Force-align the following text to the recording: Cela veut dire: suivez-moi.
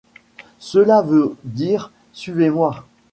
Cela 0.57 1.03
veut 1.03 1.35
dire: 1.43 1.91
suivez-moi. 2.11 2.87